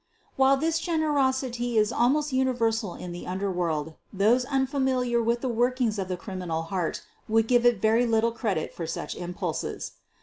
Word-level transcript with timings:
While 0.35 0.57
this 0.57 0.79
generosity 0.79 1.77
is 1.77 1.91
almost 1.91 2.33
universal 2.33 2.95
in 2.95 3.11
the 3.11 3.27
underworld, 3.27 3.93
those 4.11 4.45
unfamiliar 4.45 5.21
with 5.21 5.41
the 5.41 5.47
workings 5.49 5.99
of 5.99 6.07
the 6.07 6.17
criminal 6.17 6.63
heart 6.73 7.03
would 7.29 7.47
give 7.47 7.67
it 7.67 7.79
very 7.79 8.07
little 8.07 8.31
credit 8.31 8.73
for 8.73 8.87
such 8.87 9.13
impulses. 9.15 9.91